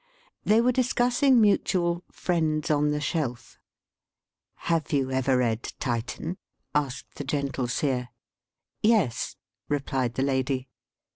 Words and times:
They 0.43 0.61
were 0.61 0.71
discussing 0.71 1.39
mutual" 1.39 2.03
Friends 2.21 2.71
on 2.71 2.89
the 2.89 2.99
Shelf. 2.99 3.59
''"Have 4.69 4.91
you 4.91 5.11
ever 5.11 5.37
read 5.37 5.61
Titan 5.79 6.33
T' 6.33 6.39
asked 6.73 7.13
the 7.17 7.23
gentle 7.23 7.67
seer. 7.67 8.09
"Yes," 8.81 9.35
replied 9.69 10.15
the 10.15 10.23
lady. 10.23 10.69